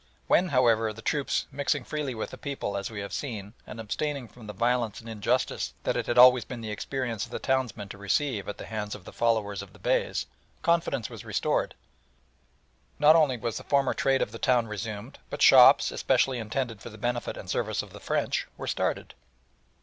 [0.25, 4.27] When, however, the troops mixing freely with the people, as we have seen, and abstaining
[4.27, 7.87] from the violence and injustice that it had always been the experience of the townsmen
[7.89, 10.25] to receive at the hands of the followers of the Beys,
[10.63, 11.75] confidence was restored,
[12.97, 16.89] not only was the former trade of the town resumed, but shops, especially intended for
[16.89, 19.13] the benefit and service of the French, were started.